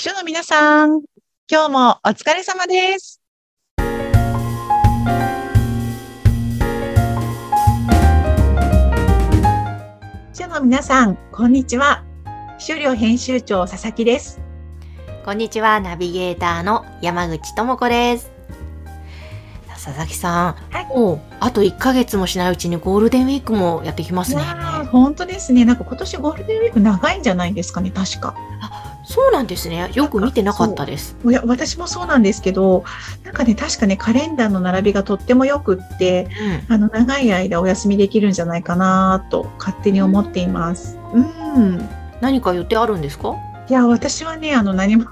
[0.00, 1.02] 秘書の皆さん、
[1.46, 3.20] 今日もお疲れ様です。
[10.32, 12.02] 秘書の皆さん、こんにちは。
[12.58, 14.40] 秘書寮編集長佐々木です。
[15.22, 18.32] こんにちは、ナビゲーターの山口智子です。
[19.68, 24.42] 佐々木さん、はいもうあと1ヶ月もしないうちにゴールデンウィークもやってきますね。
[24.92, 25.66] 本当ですね。
[25.66, 28.34] なんか今年ゴールデンウィーク長いんじゃないですかね、確か。
[29.10, 29.90] そうなんですね。
[29.94, 31.16] よく見てなかったです。
[31.24, 32.84] いや、私もそうなんですけど、
[33.24, 36.28] なんかね、確かね、カレンダーの並びがとってもよくって、
[36.68, 36.74] うん。
[36.74, 40.96] あの、長い間お休みできるんじゃないかなと勝手に思っています。
[41.12, 41.88] うん。
[42.20, 43.34] 何か予定あるんですか？
[43.68, 45.06] いや、私はね、あの、何も、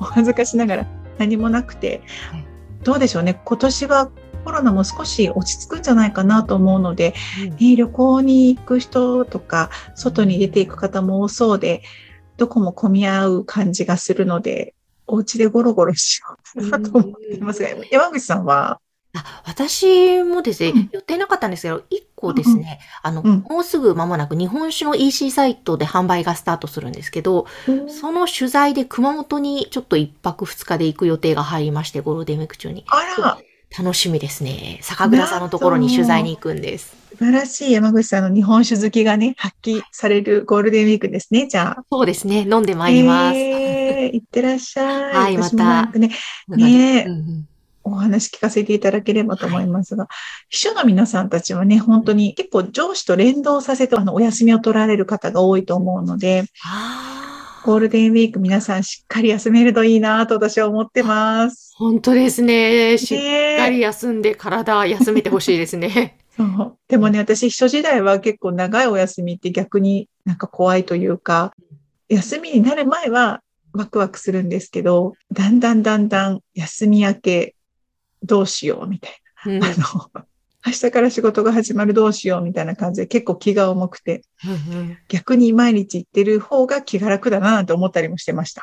[0.00, 0.86] お恥ずかしながら
[1.18, 2.44] 何もなくてはい、
[2.82, 4.10] どうでしょうね、今年は
[4.44, 7.14] コロナも少し落ち着くんじゃないかなと思うので、
[7.58, 11.82] ね、旅行に行く人とか、外に出ていく方も多そうで、
[12.36, 14.74] どこも混み合う感じがするので、
[15.06, 18.80] お家でゴロゴロしようかなと思っていますが、山口さんは、
[19.14, 20.88] あ私もですね、うん。
[20.92, 21.82] 予定なかったんですけど、1
[22.14, 23.38] 個ですね、あの、うん。
[23.48, 27.46] もうすぐ間もなく日本酒の EC サイトで販売がスタートするんですけど、
[27.88, 32.84] その取材で熊本にちょっと1泊2日で行く予定が入りまして、ゴールデンウィーク中に。
[32.88, 33.38] あら、
[33.78, 34.78] 楽しみですね。
[34.82, 36.96] 酒蔵さんのところに取材に行くんです。
[37.18, 41.84] 素晴らしい山口さんの日本酒好きがね、発揮されるゴールデンウィークですね、じゃあ。
[41.90, 42.40] そうですね。
[42.40, 43.36] 飲んでまいります。
[43.36, 45.14] えー、いってらっしゃい。
[45.14, 46.10] はいまたね、
[46.48, 47.48] ねえうんうん
[47.86, 50.08] お話聞かせていただければと思いますが、
[50.48, 56.46] 秘書の皆さんたちはね、本当に結構上司と連動させて、あの、お休みを取られる方が多いと思うので、
[57.66, 61.74] ゴールデンウィーク皆さんしっかり休めるといいなと私は思ってます。
[61.74, 62.96] 本当ですね。
[62.96, 63.18] しっ
[63.58, 66.16] かり休んで体休めてほしいですね。
[66.36, 66.78] そう。
[66.86, 71.54] でもね、私、秘書時代は結構長いお休みって逆になんか怖いというか、
[72.08, 77.56] 休みになる前はワクワクするんですけど、だんだんだんだん休み明け
[78.22, 79.12] どうしようみたい
[79.46, 79.66] うんな。
[79.66, 80.24] あの、
[80.66, 88.62] 明日から仕事が始まるどうしようみたいな感じで結構気が重くて、うんうん逆に毎日行ってる方が気が楽だななんて思ったりもしてました。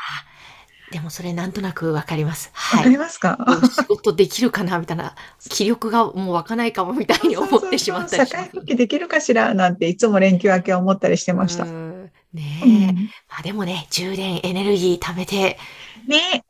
[0.92, 2.52] でもそれなんとなくわかります。
[2.76, 3.06] わかりはい。
[3.06, 3.38] ますか、
[3.72, 5.16] 仕事できるかなみたいな、
[5.50, 9.54] 気力がもう湧かないかもみたいに思って しまったりし社会復帰できるかしら？
[9.56, 11.64] なんていつも連休明けは思ったりしてました。
[11.64, 12.66] うんねえ。
[12.66, 12.96] うん
[13.30, 15.58] まあでもね、充電エネルギー貯めて
[16.08, 16.44] ね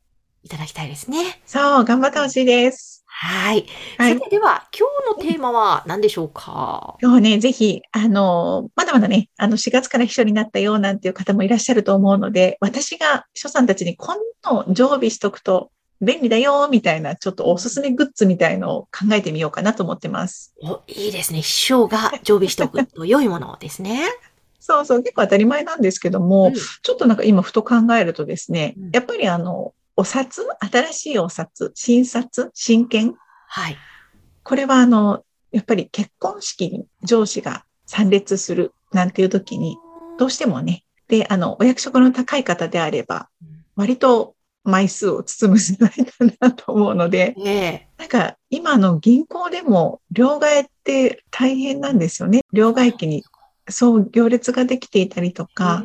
[0.44, 1.40] いただきたいですね。
[1.46, 3.03] そう、頑張ってほしいです。
[3.24, 3.66] はい。
[3.98, 6.98] はいさてでは、今日のテーマは何でしょうか？
[7.02, 20.54] 今日はね、ぜひ、あの、まだまだね、あの、4月から秘書になったよなんていう方もいらっしゃると思うので、私が秘書さんたちにこんなの常備しとくと便利だよ、みたいな、ちょっとおすすめグッズみたいのを考えてみようかなと思ってます。
[20.62, 21.40] お、いいですね。
[21.40, 24.02] 秘書が常備しておくと良いものですね。
[24.60, 33.16] そうそう、結構当たり前なんですけども、うんちょっとなんか今ふと考えるとですねうん、やっぱりあの、お札、新しいお札、新札、新券、
[33.48, 33.78] はい。
[34.44, 39.78] これはあの、やっぱり結婚式に上司が参列するなんていう時に、
[40.18, 43.30] どうしてもね、で、あの、お役職の高い方であれば、
[43.76, 46.04] 割と枚数を包む世代だ
[46.40, 47.88] なと思うので、ええ。
[47.98, 52.42] なんか今の銀行でも両替って大変なんですよね。
[52.52, 53.24] 両替機に
[53.70, 55.84] そう行列ができていたりとか、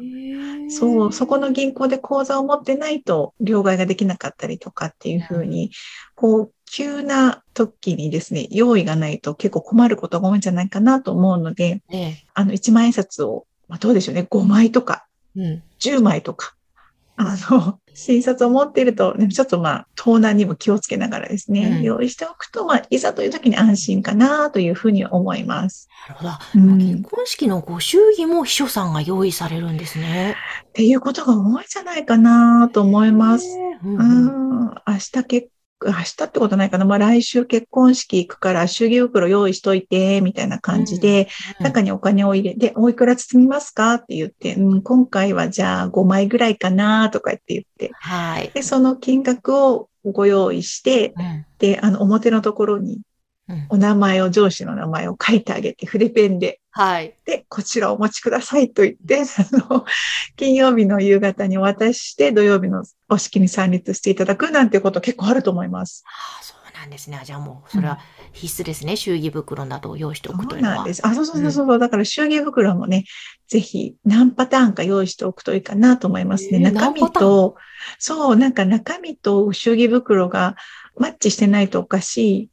[0.70, 5.70] そう、そこの銀行で口座を持ってないと両替ができなかったりとかっていうふうに、
[6.14, 12.24] こう、急な時にですね、用意がないと結構困ることが多いんじゃないかなと思うので、ええ。
[12.34, 15.62] あの、1万円札を、まあ、どうでしょうね、5枚とか、うん。
[15.78, 16.54] 10枚とか、
[17.18, 25.88] あの、新札を持っていると、ね、ちょっとまあ、盗難にも気をつけながらですね、うん用意しておくと、まあ、いざという時に安心かなというふうに思います。
[26.08, 26.30] なるほど。
[26.60, 30.36] うん結婚式のご祝儀も秘書さんが用意されるんですね。
[30.68, 33.48] っていうことが多いんじゃないかなと思います。
[33.84, 35.48] うんううんん、明日結
[35.84, 36.84] 明日ってことないかな。
[36.84, 41.28] まあ来週結婚式行くから祝儀袋用意しといて、みたいな感じで、
[41.60, 48.50] うん中にお金を入れて、おいくら包みますかって言って、うん、今回はじゃあ5枚ぐらいかなとかって言って、はい。
[48.54, 53.02] で、その金額をご用意して、うんで、あの、表のところにうん
[53.70, 57.14] お名前を、上司の名前を書いてあげて、筆ペンで、はい。
[57.24, 59.84] で、こちらお持ちくださいと言って、 あの、
[60.36, 66.04] 金曜日の夕方にお渡しして、土曜日のお式に参列していただくなんてこと結構あると思います。
[66.06, 67.20] ああ、そうなんですね。
[67.24, 67.98] じゃあもう、それは
[68.32, 68.96] 必須ですね。
[68.96, 70.74] 祝儀袋などを用意しておくというのは。
[70.76, 71.06] そうなんです。
[71.06, 71.78] あ、そうそうそうそう。
[71.78, 73.04] だから祝儀袋もね、
[73.48, 76.50] ぜひ何パターンか用意しておくといいかなと思いますね。
[76.54, 77.56] えー中身と、
[77.98, 80.54] そう、なんか中身と祝儀袋が
[80.96, 82.50] マッチしてないとおかしい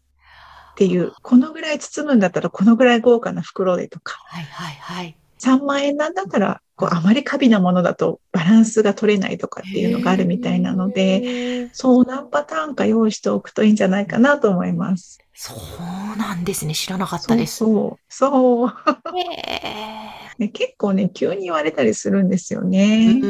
[0.76, 5.18] っていう、このぐらい包むんだったらこのぐらい豪華な袋でとか、はいはいはい。
[5.40, 15.20] 3万円なんだったら、こう、あまり過敏なものだとバランスが取れないとかっていうのがあるみたいなので、そう何パターンか用意しておくといいんじゃないかなと思います。
[15.34, 16.74] そうなんですね。
[16.74, 17.58] 知らなかったです。
[17.58, 18.70] そうそう。
[19.18, 23.20] へね、結構ね、急に言われたりするんですよーね。
[23.22, 23.26] う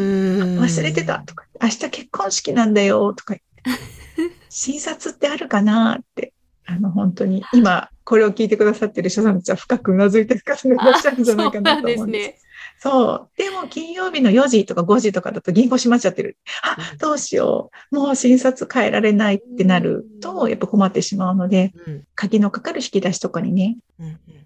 [0.58, 6.34] ん忘れてたとか、明日結婚式なんだよとか言って、 診察ってあるかなって、
[6.68, 12.28] あの、本当に、今、これを聞いてくださってる人さんたちは深くうなずいてる方がいらっしゃるんじゃないかなと思うんです。
[12.28, 12.40] ね。
[12.78, 13.30] そう。
[13.38, 16.38] でも、金曜日の4時とか5時とかだと銀行閉まっちゃってる。
[16.64, 17.96] あ、どうしよう。
[17.96, 23.78] もう診察変えられないってなると、やっぱ困ってしまうので、うん鍵のかかる引き出しとかにね、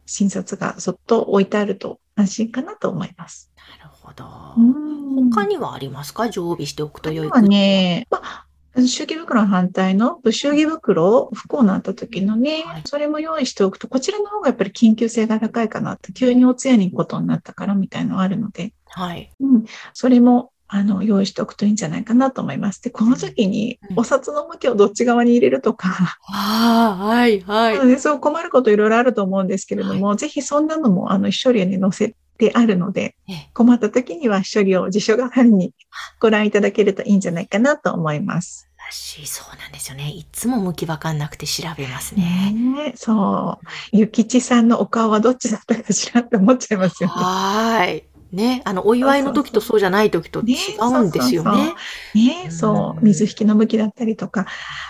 [0.06, 3.52] 診察がそっと置いてあると安心かなと思います。
[3.82, 4.26] るほど。
[4.58, 5.00] うん
[5.32, 6.30] 他にはありますか？
[6.30, 8.46] 常備しておくと良いはね、まあ、
[8.88, 19.32] 祝儀袋の反対の不祝儀袋、不幸になった時のね、はいそれも用意しておくと、こちらの方がやっぱり緊急性が高いかなって、急にお通夜に行くことになったからみたいなのはあるので、はい。
[19.40, 22.82] うん、それも、あの、用意しておくといいんじゃないかなと思います。
[22.82, 27.78] で、この時にうんお札の向きをどっち側に入れるとか、ああ、はい、はい。
[27.78, 35.74] なのでそう困ることいろいろあると思うんですけれども、ぜひそんなのも、あの、処理に載せてあるのでええ、困った時には処理を辞書代わりに
[36.20, 38.69] ご覧いただけるといいんじゃないかなと思います。
[38.90, 40.10] らしい、そうなんですよね。
[40.10, 42.52] いつも向きわかんなくて調べますね。
[42.52, 43.66] ねえそう。
[43.92, 47.14] ゆきちさんのお顔はどっちだったかしらって思っちゃいますよね。
[47.16, 48.04] はーい。
[48.32, 50.44] ね、あの、お祝いの時とそうじゃない時と違
[50.78, 51.76] うんですよね
[52.16, 52.52] ね。
[52.52, 53.02] そうう。
[53.02, 54.48] ん水引きの向きだったりとか。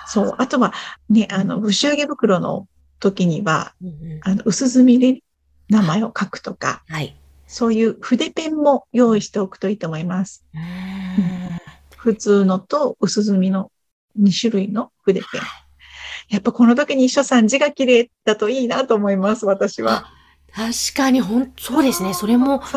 [0.07, 0.35] そう。
[0.37, 0.73] あとは、
[1.09, 2.67] ね、あの、不祝儀袋の
[3.01, 5.21] 時には、うんうんあの、薄墨で
[5.69, 7.17] 名前を書くとか、はい。
[7.47, 10.45] そういう筆ペンも用意しておくといいと思います。
[10.53, 11.59] うーん
[11.97, 13.71] 普通のと薄墨の
[14.19, 15.41] 2種類の筆ペン。
[16.29, 20.05] やっぱこの時に一緒さん字が綺麗だといいなと思います、私は。
[20.51, 22.13] 確かに、ほん、そうですね。
[22.13, 22.71] それもス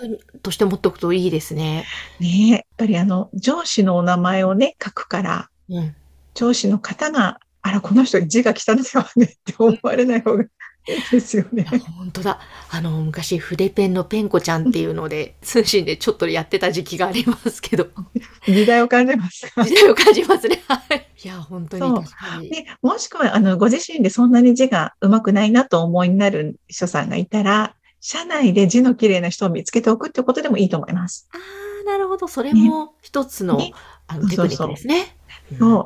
[0.00, 1.84] キルとして持っておくといいですね。
[2.20, 5.94] ねえ、やっぱりあの、上司のお名前をね、書くから、うん。
[6.34, 10.44] 上司の方が、あら、この人字が汚いわねって思われない方が
[11.10, 11.64] ですよね。
[11.96, 12.40] 本当だ。
[12.70, 17.88] あの、昔、筆ペンのペンコちゃんっていうので、 通信でちょっとやってた時期がありますけど、
[18.46, 19.64] 時代を感じますか？
[19.64, 20.62] 時代を感じますね。
[20.68, 21.08] はい。
[21.24, 22.00] いや、本当に。
[22.50, 31.28] で、もしくは、あの、ご自身でそんなに字が上手くないなとお思いになる秘書さんがいたら、社内で字の綺麗な人を見つけておくってことでもいいと思います。
[31.32, 31.38] あ
[31.82, 32.28] あ、なるほど。
[32.28, 33.72] それも一つの、ね
[34.08, 35.00] あのテクニックですね。
[35.00, 35.15] そう。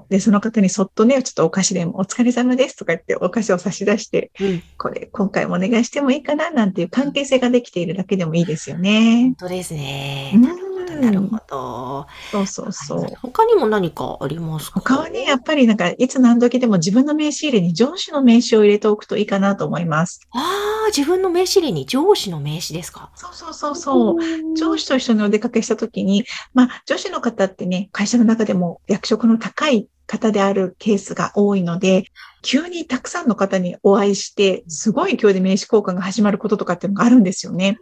[0.09, 4.47] で、その方にそっとね、ちょっとお菓子でもお疲れ様ですとか言ってお菓子を差し出して、うん。
[4.47, 9.35] うんこれ、今回もお願いしてもいいかななんていう関係性ができているだけでもいいですよね本。
[9.35, 10.33] 当ですね。
[10.35, 10.60] うん
[11.01, 12.07] なるほど。
[12.31, 13.07] そうそうそう。
[13.23, 14.81] 他にも何かありますか？
[14.81, 20.21] 他はね、やっぱりなんか、いつ何時でも自分の名刺入れに上司の名刺を入れておくといいかなと思います。
[20.33, 20.39] あ
[20.85, 23.11] あ、自分の名刺入れに上司の名刺ですか？
[23.15, 24.57] そうそうそうそう。
[24.57, 26.25] 上司と一緒にお出かけしたときに、
[26.55, 32.05] まあ、女子の方ってね、会社の中でも役職の高い方であるケースが多いので、
[32.43, 37.79] 急にたくさんの方にお会いして、すごい勢いで名刺交換が始まることとかっていうのがあるんですよね。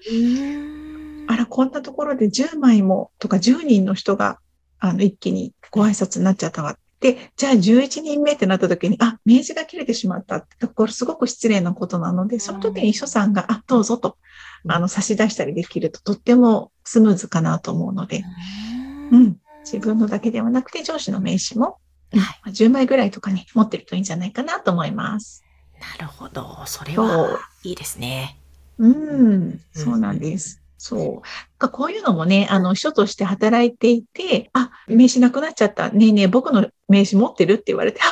[1.29, 4.39] あら、こんなところで10枚もとか10人の人が、
[4.79, 6.77] あの、一気にご挨拶になっちゃったわ。
[7.01, 14.17] で、じゃあ11人目ってなった時に、あ、名刺が切れてしまったって、これすごく失礼なことなので、その時に秘書さんが、あ、どうぞと、
[14.67, 18.25] あの、差し出したりできるととってもスムーズかなと思うので、
[19.13, 19.37] ううんん。
[19.71, 21.79] 自分のだけではなくて上司の名刺も、
[22.13, 25.45] うんはいまあ10枚ぐらいとかに持ってるといいんじゃないかなと思います。
[25.79, 26.65] なるほど。
[26.65, 27.39] それそはう。
[27.65, 28.39] いいですね。
[28.79, 30.63] うん、そうなんです。
[30.79, 31.59] そう。
[31.59, 35.91] かこういうのもね、あの、秘書として働いていて、あ、名刺なくなっちゃった。
[35.91, 38.05] ねえねえ、僕の名刺持ってるって言われて、あ、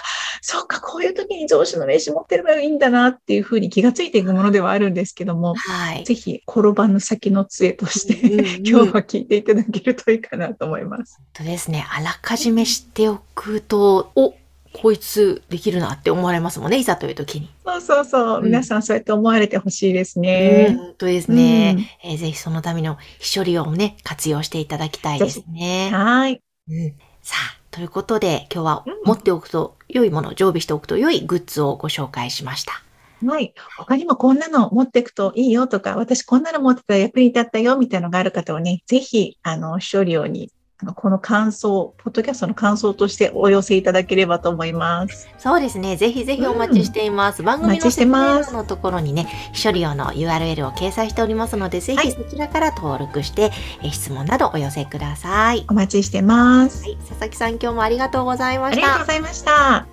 [0.43, 6.05] そうか、こういう時に上司の名刺持ってればいいんだなっていうふうに気がついていくものではあるんですけども、はい。
[6.05, 11.17] ぜひ、転ばぬ先の杖として、うんうん 今日は聞いていただけるといいかなと思います。
[11.19, 11.87] 本当ですね。
[11.89, 14.35] あらかじめ知っておくと、お、
[14.77, 16.77] こいつできるなって思われますもんね。
[16.77, 17.51] いざという時に。
[17.65, 18.39] そうそうそう。
[18.39, 20.75] うん皆さんそうやって思われてほしいですうんね。
[20.79, 21.99] 本当ですね。
[22.05, 25.91] えーぜひそのための秘書利用をね、活用していただきたいですね。
[25.93, 26.43] はい。
[26.69, 32.83] うんさあ、ということで今日はうん持っておくと良いもの、常備しておくと良いグッズをご紹介しました。
[33.25, 33.55] はい。
[33.79, 40.56] 他にもこんなの持っていくといいよとか、私こんなの持ってたら役に立ったよみたいなのがある方はね、ぜひ、あの、視聴料に、あの
[40.95, 45.27] この感想、ポッドキャストの感想としてお寄せいただければと思います。
[45.39, 45.97] そうですね。
[45.97, 47.43] ぜひぜひお待ちしています。
[47.43, 53.51] 番組のお待ちしてます説明欄のところにね、秘書利用の URL を掲載しておりますので、ぜはいひそちらから登録して、
[53.83, 55.65] えー質問などお寄せください。
[55.71, 56.83] お待ちしてます。
[56.83, 59.01] はい、佐々木さん今日もありがとうございまありがとうした。
[59.01, 59.87] ございました。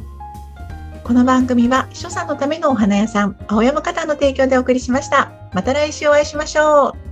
[1.04, 5.32] この番組は、秘書さんのためのお花屋さん、青山花壇の提供でお送りしました。
[5.54, 7.03] また来週お会いしましょう。